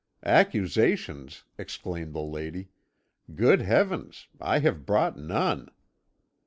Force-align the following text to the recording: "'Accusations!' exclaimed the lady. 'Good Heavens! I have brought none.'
"'Accusations!' 0.23 1.43
exclaimed 1.59 2.15
the 2.15 2.21
lady. 2.23 2.69
'Good 3.35 3.61
Heavens! 3.61 4.29
I 4.39 4.57
have 4.57 4.83
brought 4.83 5.15
none.' 5.15 5.69